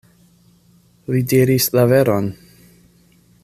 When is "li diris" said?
1.15-1.69